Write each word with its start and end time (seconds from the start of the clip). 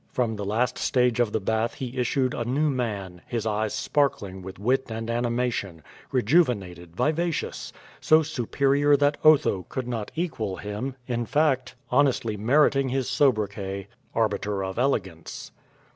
From 0.11 0.35
the 0.35 0.43
last 0.45 0.79
stage 0.79 1.19
of 1.19 1.31
the 1.31 1.39
bath 1.39 1.75
he 1.75 1.99
issued 1.99 2.33
a 2.33 2.43
new 2.43 2.71
man^ 2.71 3.19
his 3.27 3.45
eyes 3.45 3.75
sparkling 3.75 4.41
with 4.41 4.57
wit 4.57 4.89
and 4.89 5.11
animation, 5.11 5.83
rejuvenated, 6.11 6.95
vivacious; 6.95 7.71
so 7.99 8.23
superior 8.23 8.97
that 8.97 9.17
Otho 9.23 9.67
could 9.69 9.87
not 9.87 10.09
equal 10.15 10.55
him, 10.55 10.95
in 11.05 11.27
fact, 11.27 11.75
honestly 11.91 12.35
mer 12.35 12.67
iting 12.67 12.89
his 12.89 13.07
sobriquet, 13.11 13.89
arbiter 14.15 14.63
of 14.63 14.79
elegance. 14.79 15.51